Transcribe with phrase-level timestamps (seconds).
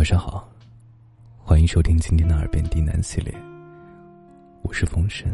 [0.00, 0.50] 晚上好，
[1.36, 3.34] 欢迎收听今天的耳边低喃系列。
[4.62, 5.30] 我是风声，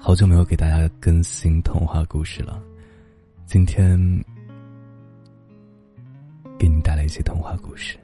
[0.00, 2.58] 好久没有给大家更新童话故事了，
[3.44, 4.00] 今天
[6.58, 7.98] 给你带来一些童话故事。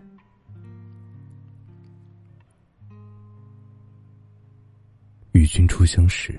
[5.33, 6.39] 与君初相识，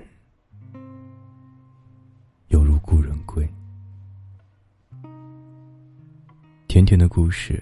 [2.50, 3.44] 犹如故人归。
[6.68, 7.60] 甜甜的故事，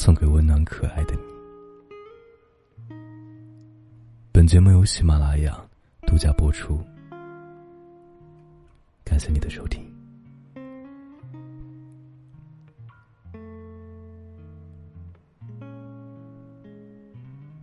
[0.00, 1.20] 送给温暖可爱的你。
[4.32, 5.62] 本节目由喜马拉雅
[6.06, 6.82] 独家播出，
[9.04, 9.84] 感谢你的收听。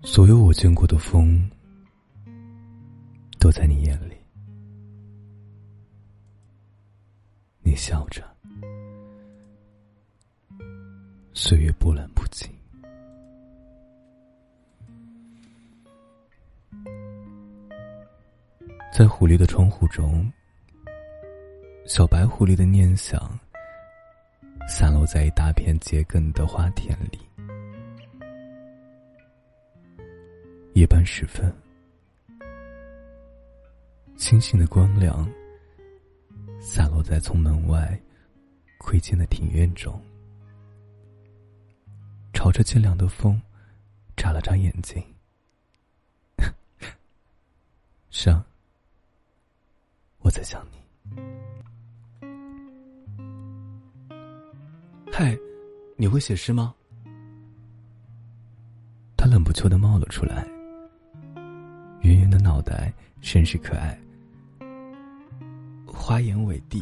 [0.04, 1.50] 所有我见过的风，
[3.40, 4.14] 都在你眼里。
[7.64, 8.24] 你笑着，
[11.40, 12.52] 岁月波澜不惊。
[18.92, 20.34] 在狐狸的窗户中，
[21.86, 23.40] 小白狐狸的念想
[24.68, 27.20] 散落在一大片桔梗的花田里。
[30.74, 31.54] 夜半时分，
[34.16, 35.32] 星星的光亮
[36.60, 37.96] 洒落在从门外
[38.80, 40.02] 窥见的庭院中，
[42.48, 43.42] 朝着清凉的风
[44.16, 45.04] 眨了眨眼睛。
[48.10, 48.42] 是啊，
[50.20, 50.78] 我在想你。
[55.12, 55.38] 嗨，
[55.98, 56.74] 你会写诗吗？
[59.18, 60.48] 他冷不秋的冒了出来。
[62.00, 64.00] 圆圆的脑袋，甚是可爱。
[65.86, 66.82] 花言伟地。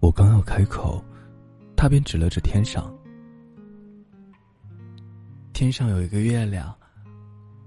[0.00, 1.04] 我刚要开口，
[1.76, 2.90] 他便指了指天上。
[5.62, 6.76] 天上有一个月亮，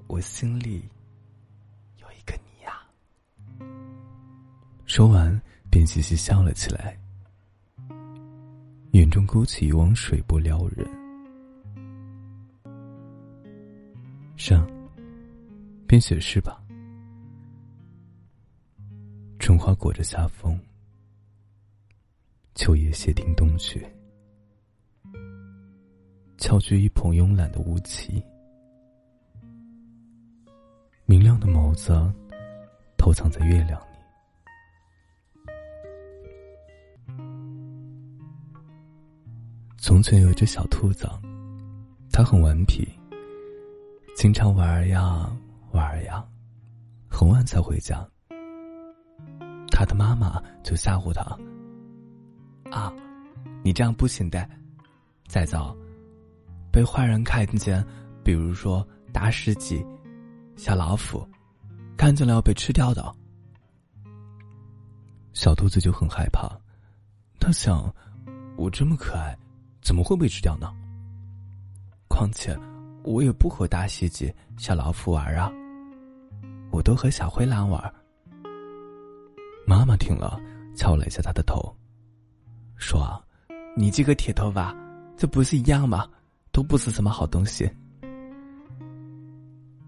[0.08, 0.84] 我心里
[2.02, 2.86] 有一个你呀。
[4.86, 7.00] 说完，便嘻嘻笑了起来，
[8.92, 10.86] 眼中勾起一汪水波撩人。
[14.36, 14.70] 上。
[15.88, 16.62] 便写诗吧。
[19.40, 20.60] 春花裹着夏风，
[22.56, 23.90] 秋叶斜听冬雪，
[26.38, 28.24] 翘居一捧慵懒的雾气，
[31.06, 31.94] 明亮的眸子
[32.98, 33.86] 偷藏在月亮里。
[39.78, 41.08] 从前有一只小兔子，
[42.12, 42.88] 它很顽皮，
[44.16, 45.32] 经常玩呀。
[45.72, 46.26] 玩呀，
[47.10, 48.08] 很晚才回家。
[49.70, 51.38] 他的妈妈就吓唬他
[52.72, 52.94] ：“啊，
[53.62, 54.50] 你这样不行的，
[55.28, 55.76] 再早
[56.76, 57.82] 被坏人看见，
[58.22, 59.82] 比如说大狮子、
[60.58, 61.26] 小老虎，
[61.96, 63.16] 看见了要被吃掉的。”
[65.32, 66.52] 小兔子就很害怕，
[67.40, 67.90] 他想
[68.60, 69.34] ：“我这么可爱，
[69.82, 70.70] 怎么会被吃掉呢？
[72.10, 72.54] 况且
[73.06, 75.50] 我也不和大狮子、小老虎玩啊。”
[76.72, 77.82] 我都和小灰狼玩。
[79.66, 80.38] 妈妈听了，
[80.76, 81.74] 敲了一下他的头，
[82.76, 83.24] 说
[83.78, 84.76] ：“你这个铁头娃，
[85.16, 86.06] 这不是一样吗？
[86.56, 87.70] 都不是什么好东西。”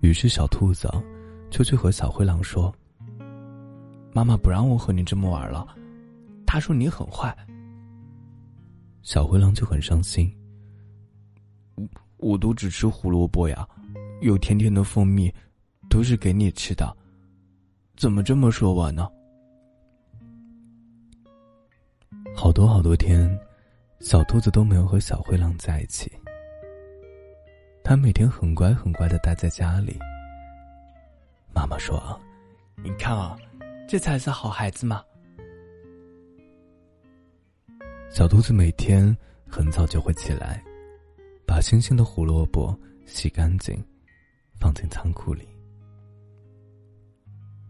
[0.04, 0.92] 于是小兔子
[1.50, 2.74] 就去和小灰狼说
[4.12, 5.66] ：“妈妈不让我和你这么玩了，
[6.46, 7.34] 她说你很坏。”
[9.02, 10.30] 小灰狼就很伤心。
[11.76, 13.66] 我我都只吃胡萝卜呀，
[14.20, 15.34] 有甜甜的蜂蜜。
[15.90, 16.94] 都是给你吃的，
[17.96, 19.08] 怎么这么说我呢？
[22.36, 23.40] 好多好多天，
[24.02, 26.12] 小兔子都没有和小灰狼在一起。
[27.88, 29.98] 他每天很乖很乖的待在家里。
[31.56, 32.20] 妈妈说
[32.84, 33.38] ：“你看啊，
[33.88, 35.02] 这才是好孩子嘛。”
[38.12, 39.18] 小兔子每天
[39.48, 40.62] 很早就会起来，
[41.46, 43.82] 把新鲜的胡萝卜洗干净，
[44.60, 45.48] 放进仓库里。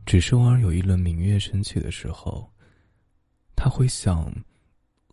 [0.03, 2.51] 只是偶尔有一轮明月升起的时候，
[3.55, 4.33] 他会想，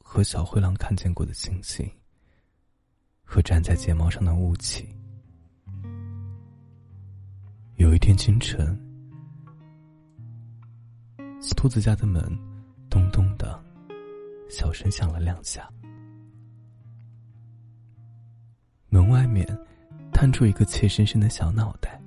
[0.02, 1.86] 和小灰狼看见过的星星，
[3.34, 4.88] 和粘在睫毛上的雾气。
[7.74, 8.80] 有一天清晨，
[11.56, 12.22] 兔子家的门
[12.88, 13.60] 咚咚的，
[14.48, 15.68] 小声响了两下，
[18.88, 19.44] 门外面
[20.12, 22.00] 探出一个怯生生的小脑袋。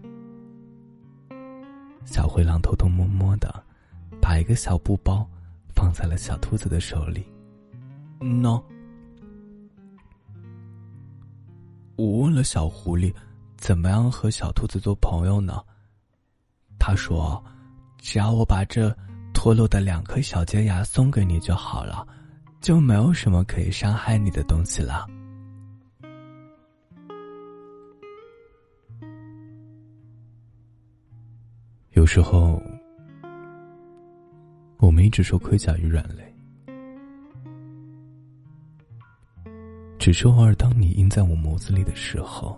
[2.06, 3.54] 小灰狼偷偷摸摸的，
[4.22, 5.30] 把一个小布包
[5.76, 7.28] 放在了小兔子的手里。
[8.22, 8.64] 喏，
[12.38, 13.12] 了小狐狸，
[13.58, 15.60] 怎么样和小兔子做朋友呢？
[16.78, 17.44] 他说
[17.98, 18.96] ：“只要我把这
[19.34, 22.08] 脱落的两颗小尖牙送给你就好了，
[22.62, 25.08] 就没有什么可以伤害你的东西了。”
[31.94, 32.62] 有时候，
[34.78, 36.32] 我们一直说盔甲与软肋，
[40.08, 42.58] 只是偶尔当你印在我眸子里的时候，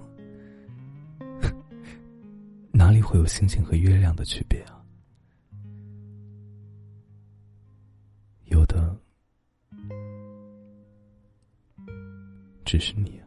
[2.71, 4.79] 哪里会有星星和月亮的区别啊？
[8.45, 8.95] 有的，
[12.63, 13.25] 只是你啊。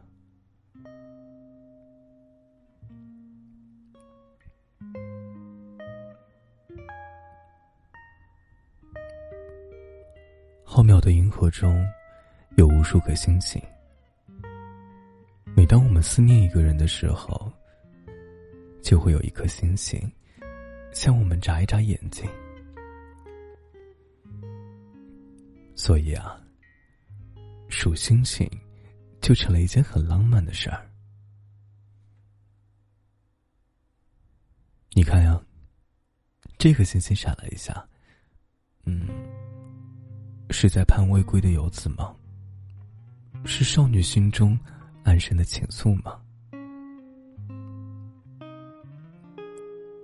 [10.63, 11.85] 浩渺的银河中，
[12.55, 13.61] 有无数颗星星。
[15.55, 17.51] 每当我们思念一个人的时候，
[18.81, 20.11] 就会有一颗星星
[20.91, 22.27] 向我们眨一眨眼睛。
[25.75, 26.39] 所以啊，
[27.69, 28.49] 数星星
[29.21, 30.89] 就成了一件很浪漫的事儿。
[34.91, 35.41] 你看呀，
[36.57, 37.87] 这个星星闪了一下，
[38.85, 39.07] 嗯。
[40.49, 42.15] 是在盼未归的游子吗？
[43.43, 44.57] 是少女心中
[45.03, 46.19] 安生的情愫吗？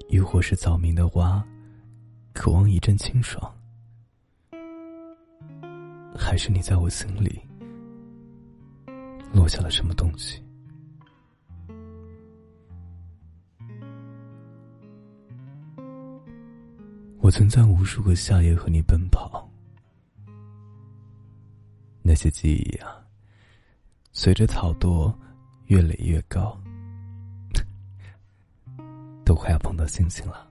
[0.10, 1.44] 亦或是早明的花，
[2.34, 3.52] 渴望一阵清爽？
[6.18, 7.40] 还是你在我心里
[9.34, 10.44] 落下了什么东西？
[17.20, 19.48] 我曾在无数个夏夜和你奔跑。
[22.02, 23.06] 那些记忆啊，
[24.22, 25.16] 随着草垛
[25.68, 26.62] 越垒越高，
[29.24, 30.46] 都快要碰到星星了。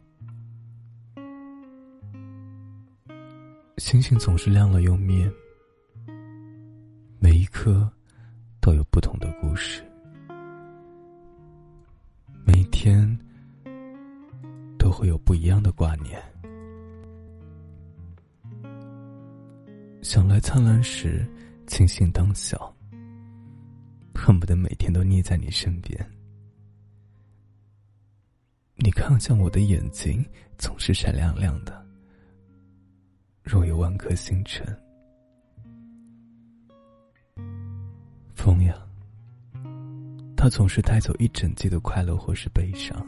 [3.76, 5.30] 星星总是亮了又灭，
[7.18, 7.86] 每一颗
[8.58, 9.84] 都有不同的故事，
[12.46, 13.06] 每一天
[14.78, 16.18] 都会有不一样的挂念。
[20.00, 21.30] 想来灿烂时。
[21.66, 22.74] 庆幸当小，
[24.18, 25.96] 恨不得每天都腻在你身边。
[28.74, 30.24] 你看向我的眼睛
[30.58, 31.86] 总是闪亮亮的，
[33.44, 34.66] 若有万颗星辰。
[38.34, 38.74] 风呀，
[40.36, 43.06] 它总是带走一整季的快乐或是悲伤。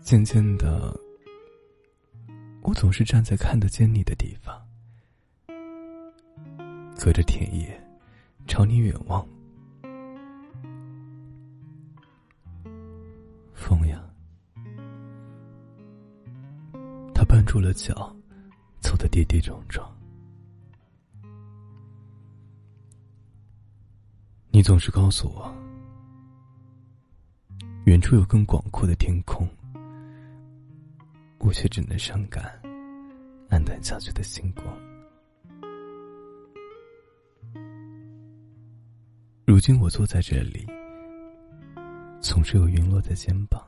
[0.00, 0.92] 渐渐的，
[2.62, 4.60] 我总是站在看得见你的地方。
[6.98, 7.80] 隔着田野，
[8.50, 9.24] 朝你远望。
[13.54, 14.02] 风呀，
[17.14, 17.94] 他绊住了脚，
[18.80, 19.88] 走得跌跌撞撞。
[24.50, 25.54] 你总是告诉我，
[27.84, 29.48] 远处有更广阔的天空，
[31.38, 32.60] 我却只能伤感，
[33.48, 34.89] 黯淡下去的星光。
[39.60, 40.66] 如今我坐在这里，
[42.18, 43.62] 总是有云落在肩膀。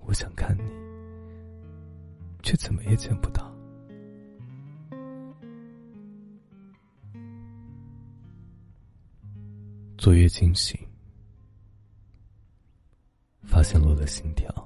[0.00, 0.70] 我想看你，
[2.42, 3.50] 却怎么也见不到。
[9.96, 10.78] 昨夜惊醒，
[13.44, 14.59] 发现落了心跳。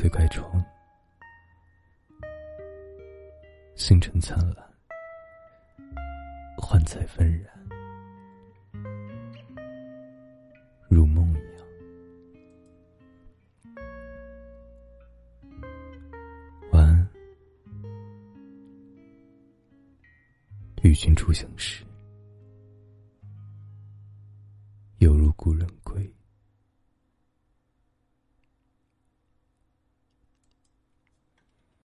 [0.00, 0.64] 推开窗，
[3.74, 4.66] 星辰灿烂，
[6.56, 7.52] 幻彩纷然，
[10.88, 11.66] 如梦一样。
[16.72, 17.06] 晚安，
[20.80, 21.84] 与君初相识，